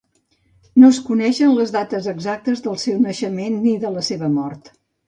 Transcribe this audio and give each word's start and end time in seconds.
No 0.83 0.89
es 0.93 0.99
coneixen 1.09 1.53
les 1.59 1.75
dates 1.77 2.09
exactes 2.17 2.67
del 2.69 2.81
seu 2.89 2.99
naixement 3.07 3.65
ni 3.69 3.79
de 3.87 3.95
la 4.01 4.09
seva 4.13 4.37
mort. 4.43 4.79